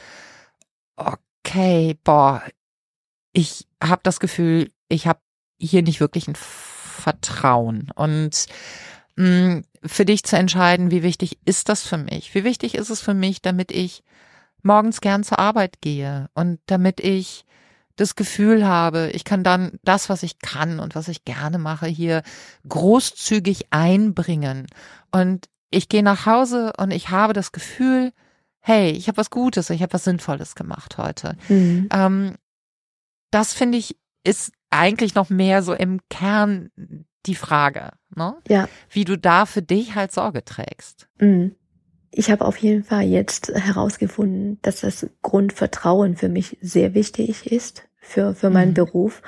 [0.96, 2.42] okay, boah,
[3.34, 5.20] ich habe das Gefühl, ich habe
[5.58, 7.92] hier nicht wirklich ein Vertrauen.
[7.96, 8.46] Und
[9.16, 12.34] mh, mm, für dich zu entscheiden, wie wichtig ist das für mich?
[12.34, 14.04] Wie wichtig ist es für mich, damit ich
[14.64, 17.46] morgens gern zur Arbeit gehe und damit ich
[17.96, 21.86] das Gefühl habe, ich kann dann das, was ich kann und was ich gerne mache,
[21.86, 22.24] hier
[22.68, 24.68] großzügig einbringen.
[25.12, 28.12] Und ich gehe nach Hause und ich habe das Gefühl,
[28.60, 31.38] hey, ich habe was Gutes, ich habe was Sinnvolles gemacht heute.
[31.48, 31.88] Mhm.
[31.94, 32.36] Ähm,
[33.32, 33.96] das finde ich
[34.26, 36.70] ist eigentlich noch mehr so im Kern
[37.26, 38.36] die Frage, ne?
[38.48, 38.68] Ja.
[38.90, 41.08] Wie du da für dich halt Sorge trägst.
[41.20, 41.56] Mhm.
[42.12, 47.90] Ich habe auf jeden Fall jetzt herausgefunden, dass das Grundvertrauen für mich sehr wichtig ist
[48.06, 48.76] für, für meinen mhm.
[48.76, 49.22] Beruf.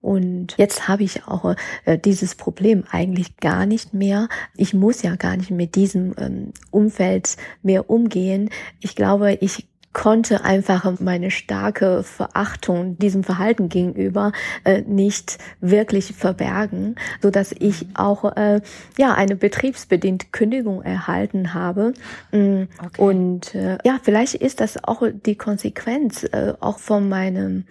[0.00, 4.28] Und jetzt habe ich auch äh, dieses Problem eigentlich gar nicht mehr.
[4.54, 8.50] Ich muss ja gar nicht mit diesem ähm, Umfeld mehr umgehen.
[8.80, 14.30] Ich glaube, ich konnte einfach meine starke Verachtung diesem Verhalten gegenüber
[14.62, 18.60] äh, nicht wirklich verbergen, so dass ich auch äh,
[18.96, 21.94] ja eine betriebsbedingte Kündigung erhalten habe.
[22.30, 23.02] Mm, okay.
[23.02, 27.64] und äh, ja vielleicht ist das auch die Konsequenz äh, auch von meinem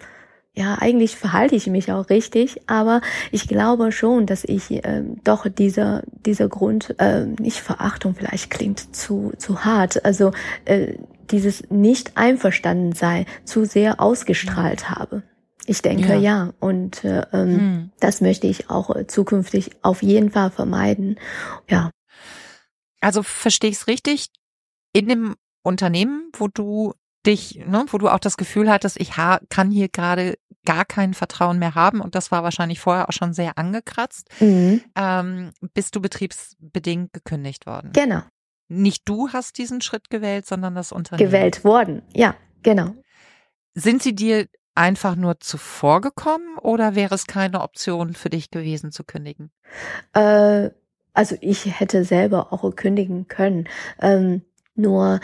[0.54, 5.46] ja, eigentlich verhalte ich mich auch richtig, aber ich glaube schon, dass ich äh, doch
[5.48, 10.32] dieser dieser Grund äh, nicht Verachtung vielleicht klingt zu zu hart, also
[10.66, 10.94] äh,
[11.30, 15.22] dieses nicht einverstanden sei zu sehr ausgestrahlt habe.
[15.66, 16.52] Ich denke ja, ja.
[16.60, 17.90] und äh, hm.
[18.00, 21.18] das möchte ich auch äh, zukünftig auf jeden Fall vermeiden.
[21.68, 21.90] Ja.
[23.00, 24.28] Also verstehe ich es richtig?
[24.94, 26.94] In dem Unternehmen, wo du
[27.26, 29.12] dich, ne, wo du auch das Gefühl hattest, ich
[29.50, 33.34] kann hier gerade gar kein Vertrauen mehr haben und das war wahrscheinlich vorher auch schon
[33.34, 34.82] sehr angekratzt, mhm.
[34.96, 37.92] ähm, bist du betriebsbedingt gekündigt worden.
[37.92, 38.22] Genau.
[38.68, 41.30] Nicht du hast diesen Schritt gewählt, sondern das Unternehmen.
[41.30, 42.94] Gewählt worden, ja, genau.
[43.74, 48.92] Sind sie dir einfach nur zuvor gekommen oder wäre es keine Option für dich gewesen
[48.92, 49.50] zu kündigen?
[50.12, 50.70] Äh,
[51.14, 53.68] also ich hätte selber auch kündigen können.
[54.00, 54.42] Ähm,
[54.76, 55.20] nur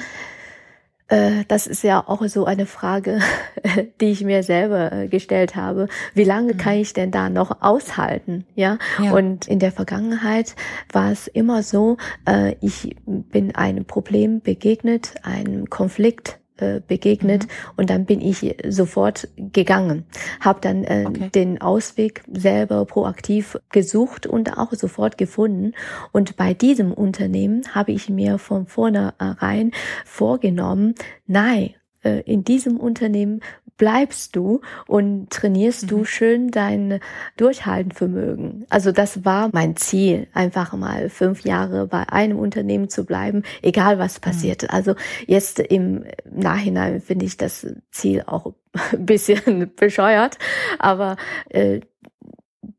[1.48, 3.20] das ist ja auch so eine Frage,
[4.00, 5.88] die ich mir selber äh, gestellt habe.
[6.14, 6.59] Wie lange mhm.
[6.59, 8.44] kann ich denn da noch aushalten?
[8.55, 8.79] Ja?
[9.03, 9.12] ja?
[9.12, 10.55] Und in der Vergangenheit
[10.92, 11.96] war es immer so,
[12.27, 17.49] äh, ich bin einem Problem begegnet, einem Konflikt äh, begegnet mhm.
[17.77, 20.05] und dann bin ich sofort gegangen,
[20.40, 21.31] habe dann äh, okay.
[21.35, 25.73] den Ausweg selber proaktiv gesucht und auch sofort gefunden
[26.12, 29.73] und bei diesem Unternehmen habe ich mir von vornherein
[30.05, 30.95] vorgenommen,
[31.27, 33.40] nein, äh, in diesem Unternehmen
[33.77, 35.88] bleibst du und trainierst mhm.
[35.88, 37.01] du schön dein
[37.37, 38.67] Durchhaltenvermögen.
[38.71, 43.99] Also das war mein Ziel, einfach mal fünf Jahre bei einem Unternehmen zu bleiben, egal
[43.99, 44.23] was mhm.
[44.23, 44.62] passiert.
[44.62, 44.69] Mhm.
[44.71, 44.95] Also
[45.27, 48.53] jetzt im Nachhinein finde ich das Ziel auch
[48.93, 50.38] ein bisschen bescheuert,
[50.79, 51.17] aber
[51.49, 51.81] äh,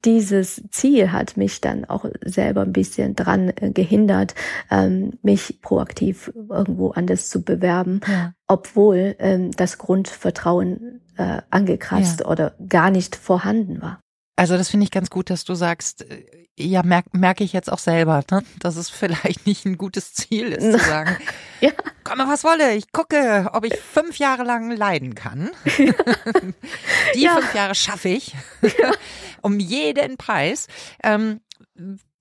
[0.03, 4.35] dieses Ziel hat mich dann auch selber ein bisschen dran äh, gehindert,
[4.69, 8.33] ähm, mich proaktiv irgendwo anders zu bewerben, ja.
[8.47, 12.27] obwohl ähm, das Grundvertrauen äh, angekratzt ja.
[12.27, 13.99] oder gar nicht vorhanden war.
[14.37, 16.25] Also das finde ich ganz gut, dass du sagst, äh,
[16.57, 18.43] ja, merke merk ich jetzt auch selber, ne?
[18.59, 21.17] dass es vielleicht nicht ein gutes Ziel ist, zu sagen,
[21.61, 21.71] ja.
[22.05, 25.51] Komme was wolle, ich gucke, ob ich fünf Jahre lang leiden kann.
[25.77, 25.93] Ja.
[27.15, 27.35] Die ja.
[27.35, 28.93] fünf Jahre schaffe ich, ja.
[29.41, 30.67] um jeden Preis.
[31.03, 31.41] Ähm,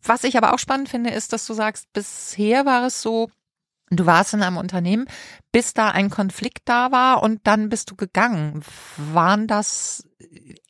[0.03, 3.31] was ich aber auch spannend finde, ist, dass du sagst, bisher war es so,
[3.91, 5.07] Du warst in einem Unternehmen,
[5.53, 8.63] bis da ein Konflikt da war und dann bist du gegangen.
[8.97, 10.09] Waren das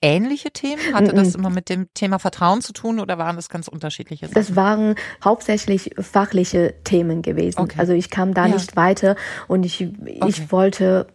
[0.03, 0.81] ähnliche Themen?
[0.92, 4.35] Hatte das immer mit dem Thema Vertrauen zu tun oder waren das ganz unterschiedliche Sachen?
[4.35, 7.61] Das waren hauptsächlich fachliche Themen gewesen.
[7.61, 7.79] Okay.
[7.79, 8.55] Also ich kam da ja.
[8.55, 10.46] nicht weiter und ich, ich okay.
[10.50, 11.07] wollte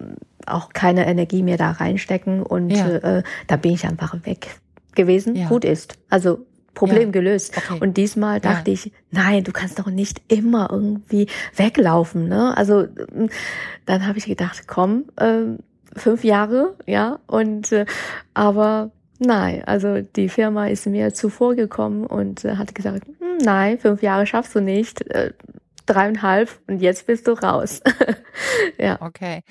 [0.46, 2.88] auch keine Energie mehr da reinstecken und ja.
[2.88, 4.60] äh, da bin ich einfach weg
[4.96, 5.36] gewesen.
[5.36, 5.48] Ja.
[5.48, 6.00] Gut ist.
[6.10, 7.12] Also Problem ja.
[7.12, 7.58] gelöst.
[7.58, 7.80] Okay.
[7.82, 8.76] Und diesmal dachte ja.
[8.76, 12.28] ich, nein, du kannst doch nicht immer irgendwie weglaufen.
[12.28, 12.56] Ne?
[12.56, 13.28] Also mm,
[13.86, 15.58] dann habe ich gedacht, komm, äh,
[15.96, 17.86] fünf Jahre, ja, und äh,
[18.34, 23.80] aber nein, also die Firma ist mir zuvor gekommen und äh, hat gesagt, hm, nein,
[23.80, 25.34] fünf Jahre schaffst du nicht, äh,
[25.86, 27.82] dreieinhalb und jetzt bist du raus.
[28.78, 29.02] ja.
[29.02, 29.42] Okay.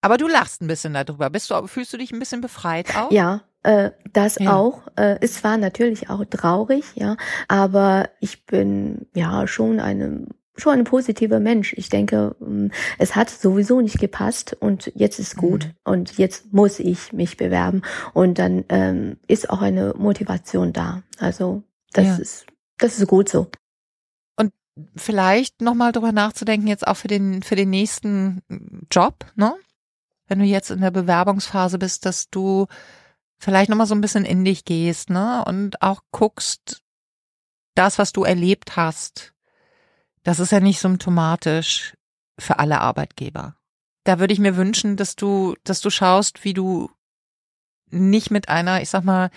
[0.00, 1.30] Aber du lachst ein bisschen darüber.
[1.30, 3.10] Bist du, fühlst du dich ein bisschen befreit auch?
[3.10, 4.54] Ja, äh, das ja.
[4.54, 4.82] auch.
[4.96, 7.16] Äh, es war natürlich auch traurig, ja,
[7.48, 11.72] aber ich bin ja schon eine schon ein positiver Mensch.
[11.76, 15.72] Ich denke, mm, es hat sowieso nicht gepasst und jetzt ist gut mhm.
[15.84, 21.02] und jetzt muss ich mich bewerben und dann ähm, ist auch eine Motivation da.
[21.18, 22.16] Also das ja.
[22.16, 22.46] ist
[22.78, 23.48] das ist gut so.
[24.36, 24.52] Und
[24.94, 28.42] vielleicht nochmal drüber nachzudenken jetzt auch für den für den nächsten
[28.90, 29.54] Job, ne?
[30.26, 32.66] Wenn du jetzt in der Bewerbungsphase bist, dass du
[33.38, 35.44] vielleicht nochmal so ein bisschen in dich gehst, ne?
[35.46, 36.82] Und auch guckst,
[37.74, 39.34] das, was du erlebt hast,
[40.22, 41.94] das ist ja nicht symptomatisch
[42.38, 43.56] für alle Arbeitgeber.
[44.04, 46.90] Da würde ich mir wünschen, dass du, dass du schaust, wie du
[47.90, 49.30] nicht mit einer, ich sag mal,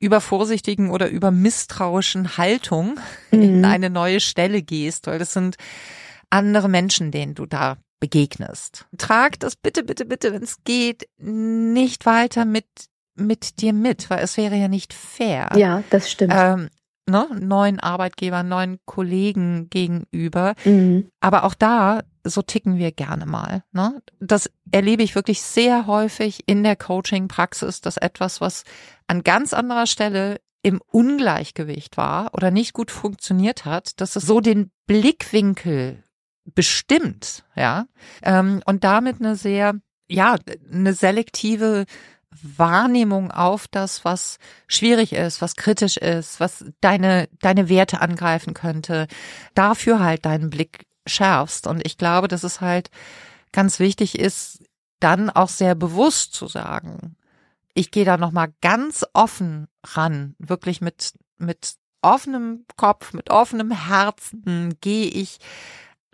[0.00, 3.42] übervorsichtigen oder übermisstrauischen Haltung mhm.
[3.42, 5.56] in eine neue Stelle gehst, weil das sind
[6.30, 8.86] andere Menschen, denen du da begegnest.
[8.96, 12.66] Trag das bitte, bitte, bitte, wenn es geht, nicht weiter mit
[13.18, 15.50] mit dir mit, weil es wäre ja nicht fair.
[15.56, 16.32] Ja, das stimmt.
[16.36, 16.68] Ähm,
[17.08, 20.54] ne, neuen Arbeitgebern, neuen Kollegen gegenüber.
[20.64, 21.10] Mhm.
[21.20, 23.64] Aber auch da, so ticken wir gerne mal.
[23.72, 24.00] Ne?
[24.20, 28.64] Das erlebe ich wirklich sehr häufig in der Coaching-Praxis, dass etwas, was
[29.06, 34.40] an ganz anderer Stelle im Ungleichgewicht war oder nicht gut funktioniert hat, dass es so
[34.40, 36.02] den Blickwinkel
[36.44, 37.86] bestimmt, ja,
[38.22, 39.74] ähm, und damit eine sehr,
[40.08, 40.36] ja,
[40.72, 41.84] eine selektive
[42.42, 49.06] Wahrnehmung auf das, was schwierig ist, was kritisch ist, was deine, deine Werte angreifen könnte,
[49.54, 51.66] dafür halt deinen Blick schärfst.
[51.66, 52.90] Und ich glaube, dass es halt
[53.52, 54.62] ganz wichtig ist,
[55.00, 57.16] dann auch sehr bewusst zu sagen,
[57.74, 64.76] ich gehe da nochmal ganz offen ran, wirklich mit, mit offenem Kopf, mit offenem Herzen
[64.80, 65.38] gehe ich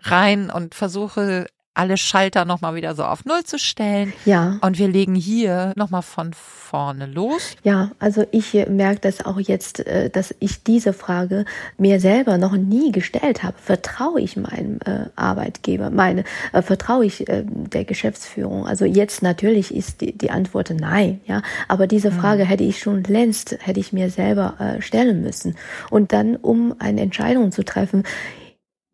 [0.01, 4.13] rein und versuche alle Schalter nochmal wieder so auf Null zu stellen.
[4.25, 4.57] Ja.
[4.61, 7.55] Und wir legen hier nochmal von vorne los.
[7.63, 11.45] Ja, also ich merke das auch jetzt, äh, dass ich diese Frage
[11.77, 13.55] mir selber noch nie gestellt habe.
[13.61, 15.89] Vertraue ich meinem äh, Arbeitgeber?
[15.91, 18.65] Meine, äh, vertraue ich der Geschäftsführung?
[18.65, 21.41] Also jetzt natürlich ist die, die Antwort nein, ja.
[21.67, 22.19] Aber diese mhm.
[22.19, 25.55] Frage hätte ich schon längst, hätte ich mir selber stellen müssen.
[25.89, 28.03] Und dann, um eine Entscheidung zu treffen,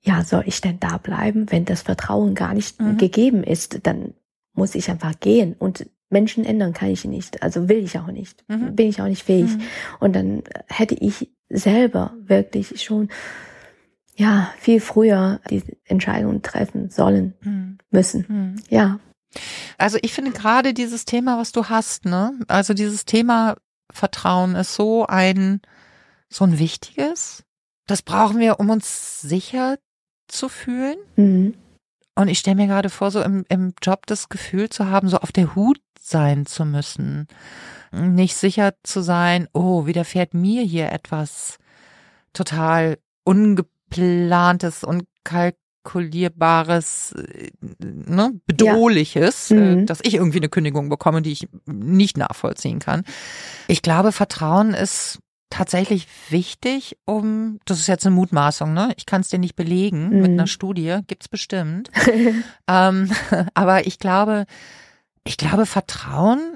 [0.01, 2.97] ja, soll ich denn da bleiben, wenn das Vertrauen gar nicht mhm.
[2.97, 4.13] gegeben ist, dann
[4.53, 8.43] muss ich einfach gehen und Menschen ändern kann ich nicht, also will ich auch nicht,
[8.49, 8.75] mhm.
[8.75, 9.55] bin ich auch nicht fähig.
[9.55, 9.61] Mhm.
[9.99, 13.09] Und dann hätte ich selber wirklich schon
[14.15, 17.77] ja viel früher die Entscheidung treffen sollen mhm.
[17.91, 18.25] müssen.
[18.27, 18.55] Mhm.
[18.69, 18.99] Ja.
[19.77, 23.55] Also ich finde gerade dieses Thema, was du hast, ne, also dieses Thema
[23.91, 25.61] Vertrauen ist so ein
[26.27, 27.43] so ein wichtiges.
[27.87, 29.77] Das brauchen wir, um uns sicher
[30.31, 30.97] zu fühlen.
[31.15, 31.53] Mhm.
[32.15, 35.17] Und ich stelle mir gerade vor, so im, im Job das Gefühl zu haben, so
[35.17, 37.27] auf der Hut sein zu müssen.
[37.91, 41.57] Nicht sicher zu sein, oh, widerfährt mir hier etwas
[42.33, 49.57] total ungeplantes, unkalkulierbares, äh, ne, bedrohliches, ja.
[49.57, 49.85] mhm.
[49.85, 53.05] dass ich irgendwie eine Kündigung bekomme, die ich nicht nachvollziehen kann.
[53.67, 55.19] Ich glaube, Vertrauen ist
[55.51, 58.91] tatsächlich wichtig, um, das ist jetzt eine Mutmaßung, ne?
[58.97, 60.21] Ich kann es dir nicht belegen mhm.
[60.21, 61.91] mit einer Studie, gibt's bestimmt.
[62.67, 63.11] ähm,
[63.53, 64.45] aber ich glaube,
[65.23, 66.55] ich glaube, Vertrauen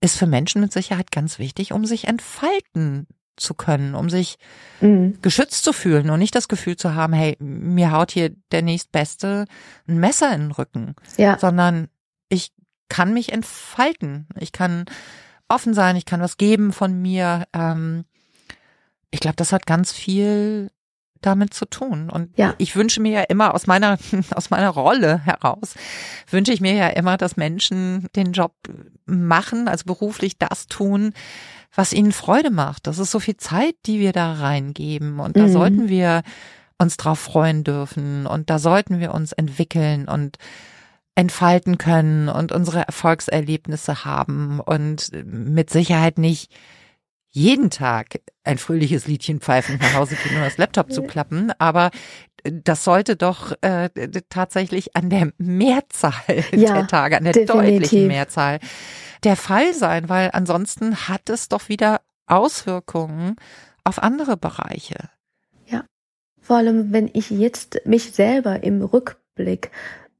[0.00, 4.36] ist für Menschen mit Sicherheit ganz wichtig, um sich entfalten zu können, um sich
[4.80, 5.18] mhm.
[5.22, 9.44] geschützt zu fühlen und nicht das Gefühl zu haben, hey, mir haut hier der nächstbeste
[9.86, 11.38] ein Messer in den Rücken, ja.
[11.38, 11.88] sondern
[12.28, 12.52] ich
[12.88, 14.86] kann mich entfalten, ich kann
[15.48, 17.46] offen sein, ich kann was geben von mir.
[17.52, 18.04] Ähm,
[19.10, 20.70] ich glaube, das hat ganz viel
[21.20, 22.10] damit zu tun.
[22.10, 22.54] Und ja.
[22.58, 23.98] ich wünsche mir ja immer aus meiner,
[24.34, 25.74] aus meiner Rolle heraus,
[26.30, 28.54] wünsche ich mir ja immer, dass Menschen den Job
[29.06, 31.12] machen, also beruflich das tun,
[31.74, 32.86] was ihnen Freude macht.
[32.86, 35.20] Das ist so viel Zeit, die wir da reingeben.
[35.20, 35.52] Und da mhm.
[35.52, 36.22] sollten wir
[36.78, 38.26] uns drauf freuen dürfen.
[38.26, 40.38] Und da sollten wir uns entwickeln und
[41.18, 46.54] entfalten können und unsere Erfolgserlebnisse haben und mit Sicherheit nicht
[47.26, 51.90] jeden Tag ein fröhliches Liedchen pfeifen, nach Hause gehen und das Laptop zu klappen, aber
[52.44, 53.90] das sollte doch äh,
[54.28, 56.12] tatsächlich an der Mehrzahl
[56.52, 57.62] ja, der Tage, an der definitiv.
[57.62, 58.60] deutlichen Mehrzahl
[59.24, 63.34] der Fall sein, weil ansonsten hat es doch wieder Auswirkungen
[63.82, 65.10] auf andere Bereiche.
[65.66, 65.84] Ja,
[66.40, 69.72] vor allem wenn ich jetzt mich selber im Rückblick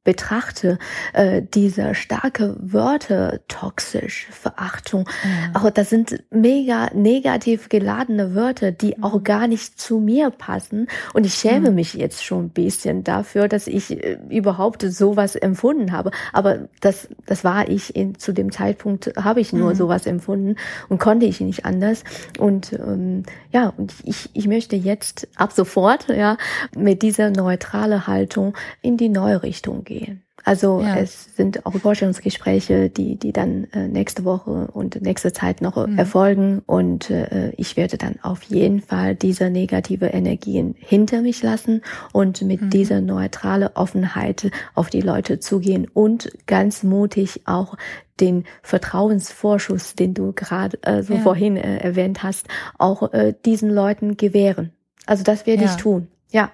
[0.08, 0.78] betrachte,
[1.12, 5.54] äh, diese starke Wörter, toxisch, Verachtung, mhm.
[5.54, 9.04] auch das sind mega negativ geladene Wörter, die mhm.
[9.04, 10.86] auch gar nicht zu mir passen.
[11.12, 11.74] Und ich schäme mhm.
[11.74, 16.10] mich jetzt schon ein bisschen dafür, dass ich äh, überhaupt sowas empfunden habe.
[16.32, 19.76] Aber das, das war ich in, zu dem Zeitpunkt, habe ich nur mhm.
[19.76, 20.56] sowas empfunden
[20.88, 22.02] und konnte ich nicht anders.
[22.38, 26.38] Und ähm, ja, und ich, ich möchte jetzt ab sofort ja
[26.74, 29.97] mit dieser neutrale Haltung in die neue Richtung gehen.
[30.44, 30.96] Also ja.
[30.96, 35.98] es sind auch Vorstellungsgespräche, die, die dann äh, nächste Woche und nächste Zeit noch mhm.
[35.98, 36.62] erfolgen.
[36.64, 41.82] Und äh, ich werde dann auf jeden Fall diese negative Energien hinter mich lassen
[42.12, 42.70] und mit mhm.
[42.70, 47.76] dieser neutrale Offenheit auf die Leute zugehen und ganz mutig auch
[48.20, 51.20] den Vertrauensvorschuss, den du gerade äh, so ja.
[51.20, 54.72] vorhin äh, erwähnt hast, auch äh, diesen Leuten gewähren.
[55.06, 55.70] Also das werde ja.
[55.70, 56.08] ich tun.
[56.30, 56.50] Ja.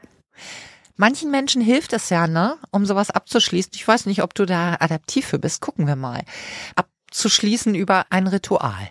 [0.96, 3.72] Manchen Menschen hilft es ja, ne, um sowas abzuschließen.
[3.74, 5.61] Ich weiß nicht, ob du da adaptiv für bist.
[5.61, 6.22] Gucken wir mal.
[6.76, 8.90] Abzuschließen über ein Ritual.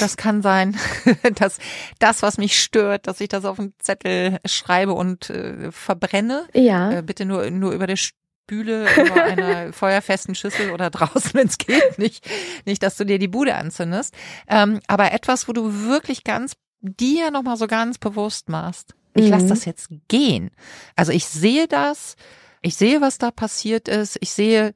[0.00, 0.76] Das kann sein,
[1.34, 1.58] dass
[1.98, 6.46] das, was mich stört, dass ich das auf einen Zettel schreibe und äh, verbrenne.
[6.54, 6.90] Ja.
[6.90, 11.58] Äh, bitte nur, nur über der Spüle, über einer feuerfesten Schüssel oder draußen, wenn es
[11.58, 11.98] geht.
[11.98, 12.28] Nicht,
[12.64, 14.14] nicht, dass du dir die Bude anzündest.
[14.48, 18.94] Ähm, aber etwas, wo du wirklich ganz dir nochmal so ganz bewusst machst.
[19.14, 19.30] Ich mhm.
[19.30, 20.50] lasse das jetzt gehen.
[20.96, 22.16] Also ich sehe das,
[22.62, 24.74] ich sehe, was da passiert ist, ich sehe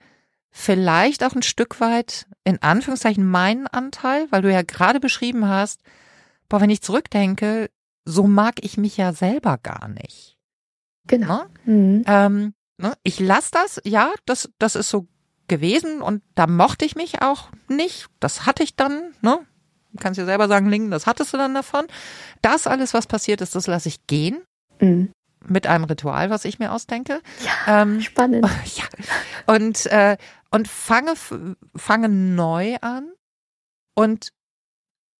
[0.50, 5.80] vielleicht auch ein Stück weit in Anführungszeichen meinen Anteil, weil du ja gerade beschrieben hast,
[6.48, 7.70] boah, wenn ich zurückdenke,
[8.04, 10.36] so mag ich mich ja selber gar nicht.
[11.06, 11.44] Genau.
[11.64, 11.72] Ne?
[11.72, 12.04] Mhm.
[12.06, 12.94] Ähm, ne?
[13.02, 15.06] Ich lasse das, ja, das, das ist so
[15.48, 18.06] gewesen und da mochte ich mich auch nicht.
[18.20, 19.40] Das hatte ich dann, ne?
[19.96, 21.86] Kannst dir selber sagen, Lingen, das hattest du dann davon.
[22.42, 24.42] Das alles, was passiert ist, das lasse ich gehen.
[24.80, 25.10] Mhm.
[25.46, 27.20] Mit einem Ritual, was ich mir ausdenke.
[27.44, 28.46] Ja, ähm, spannend.
[28.74, 28.84] Ja.
[29.46, 30.16] Und, äh,
[30.50, 31.14] und fange,
[31.76, 33.08] fange neu an
[33.94, 34.32] und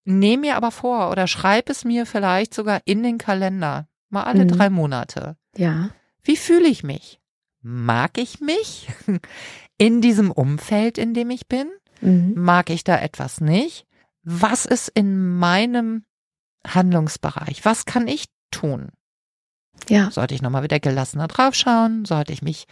[0.05, 3.89] nehme mir aber vor oder schreibe es mir vielleicht sogar in den Kalender.
[4.09, 4.49] Mal alle mhm.
[4.49, 5.37] drei Monate.
[5.57, 5.91] Ja.
[6.23, 7.21] Wie fühle ich mich?
[7.61, 8.89] Mag ich mich
[9.79, 11.69] in diesem Umfeld, in dem ich bin?
[12.01, 12.35] Mhm.
[12.37, 13.87] Mag ich da etwas nicht?
[14.27, 16.05] Was ist in meinem
[16.67, 17.65] Handlungsbereich?
[17.65, 18.89] Was kann ich tun?
[19.89, 20.11] Ja.
[20.11, 22.05] Sollte ich nochmal wieder gelassener draufschauen?
[22.05, 22.67] Sollte ich mich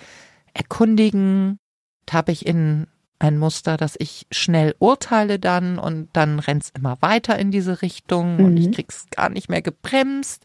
[0.52, 1.58] erkundigen?
[2.10, 2.88] Habe ich in
[3.20, 8.38] ein Muster, dass ich schnell urteile dann und dann rennt's immer weiter in diese Richtung
[8.38, 8.44] mhm.
[8.44, 8.72] und ich mhm.
[8.72, 10.44] krieg's gar nicht mehr gebremst.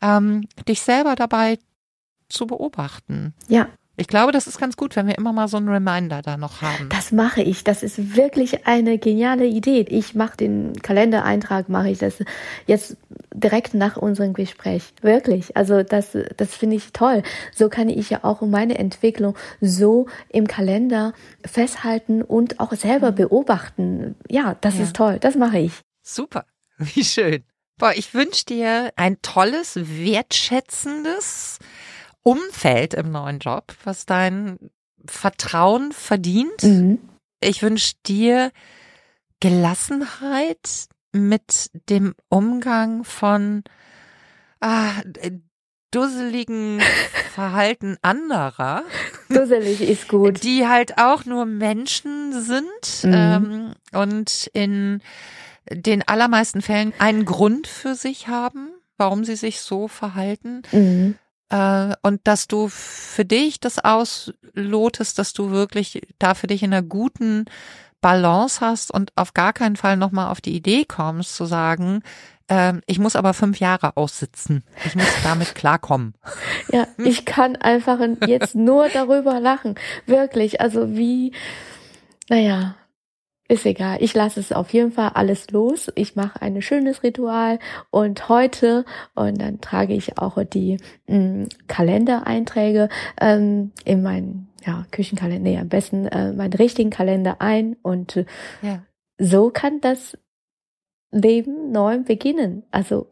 [0.00, 1.58] Ähm, dich selber dabei
[2.30, 3.34] zu beobachten.
[3.48, 3.68] Ja.
[4.00, 6.62] Ich glaube, das ist ganz gut, wenn wir immer mal so einen Reminder da noch
[6.62, 6.88] haben.
[6.88, 7.64] Das mache ich.
[7.64, 9.80] Das ist wirklich eine geniale Idee.
[9.80, 12.14] Ich mache den Kalendereintrag, mache ich das
[12.68, 12.96] jetzt
[13.34, 14.84] direkt nach unserem Gespräch.
[15.02, 15.56] Wirklich.
[15.56, 17.24] Also das, das finde ich toll.
[17.52, 21.12] So kann ich ja auch meine Entwicklung so im Kalender
[21.44, 23.16] festhalten und auch selber mhm.
[23.16, 24.14] beobachten.
[24.28, 24.84] Ja, das ja.
[24.84, 25.18] ist toll.
[25.18, 25.72] Das mache ich.
[26.04, 26.44] Super.
[26.78, 27.42] Wie schön.
[27.78, 31.58] Boah, ich wünsche dir ein tolles, wertschätzendes,
[32.22, 34.58] Umfeld im neuen Job, was dein
[35.06, 36.62] Vertrauen verdient.
[36.62, 36.98] Mhm.
[37.40, 38.50] Ich wünsche dir
[39.40, 43.62] Gelassenheit mit dem Umgang von
[44.60, 44.92] ah,
[45.90, 46.80] dusseligen
[47.32, 48.82] Verhalten anderer.
[49.28, 50.42] Dusselig ist gut.
[50.42, 53.12] Die halt auch nur Menschen sind mhm.
[53.12, 55.00] ähm, und in
[55.70, 60.62] den allermeisten Fällen einen Grund für sich haben, warum sie sich so verhalten.
[60.72, 61.18] Mhm.
[61.50, 66.72] Äh, und dass du für dich das auslotest, dass du wirklich da für dich in
[66.72, 67.46] einer guten
[68.00, 72.02] Balance hast und auf gar keinen Fall nochmal auf die Idee kommst zu sagen,
[72.48, 74.62] ähm, ich muss aber fünf Jahre aussitzen.
[74.86, 76.14] Ich muss damit klarkommen.
[76.70, 79.76] Ja, ich kann einfach jetzt nur darüber lachen.
[80.04, 80.60] Wirklich.
[80.60, 81.32] Also wie,
[82.28, 82.74] naja,
[83.48, 83.98] ist egal.
[84.00, 85.90] Ich lasse es auf jeden Fall alles los.
[85.94, 87.58] Ich mache ein schönes Ritual
[87.90, 88.84] und heute
[89.14, 90.76] und dann trage ich auch die
[91.06, 92.90] mh, mm, Kalendereinträge
[93.20, 98.26] ähm, in meinen ja, Küchenkalender, nee, am besten äh, meinen richtigen Kalender ein und äh,
[98.60, 98.82] ja.
[99.16, 100.18] so kann das
[101.10, 102.64] Leben neu beginnen.
[102.70, 103.08] Also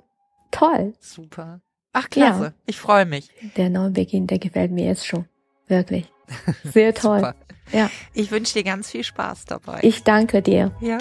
[0.50, 0.92] toll.
[1.00, 1.62] Super.
[1.92, 2.44] Ach klasse.
[2.44, 2.52] Ja.
[2.66, 3.30] Ich freue mich.
[3.56, 5.24] Der Neubeginn, der gefällt mir jetzt schon.
[5.66, 6.12] Wirklich.
[6.64, 7.32] Sehr toll.
[7.72, 7.90] Ja.
[8.14, 9.80] Ich wünsche dir ganz viel Spaß dabei.
[9.82, 10.72] Ich danke dir.
[10.80, 10.98] Ja,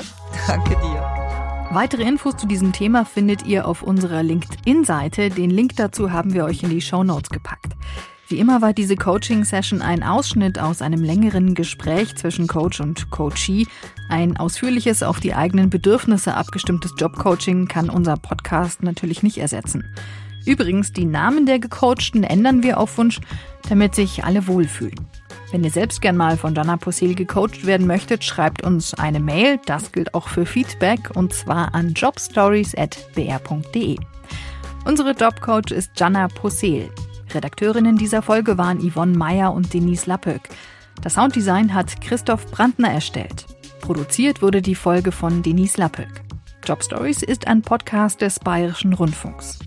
[0.47, 1.26] danke dir.
[1.72, 5.30] Weitere Infos zu diesem Thema findet ihr auf unserer LinkedIn-Seite.
[5.30, 7.74] Den Link dazu haben wir euch in die Show Notes gepackt.
[8.28, 13.68] Wie immer war diese Coaching-Session ein Ausschnitt aus einem längeren Gespräch zwischen Coach und Coachee.
[14.09, 19.84] Ein ausführliches, auf die eigenen Bedürfnisse abgestimmtes Jobcoaching kann unser Podcast natürlich nicht ersetzen.
[20.45, 23.20] Übrigens, die Namen der Gecoachten ändern wir auf Wunsch,
[23.70, 25.07] damit sich alle wohlfühlen.
[25.51, 29.59] Wenn ihr selbst gern mal von Jana Posel gecoacht werden möchtet, schreibt uns eine Mail.
[29.65, 33.97] Das gilt auch für Feedback und zwar an jobstories.br.de.
[34.85, 36.89] Unsere Jobcoach ist Jana Posel.
[37.33, 40.49] Redakteurinnen dieser Folge waren Yvonne Meyer und Denise Lappöck.
[41.01, 43.45] Das Sounddesign hat Christoph Brandner erstellt.
[43.81, 46.21] Produziert wurde die Folge von Denise Lappöck.
[46.63, 49.59] Job Stories ist ein Podcast des Bayerischen Rundfunks.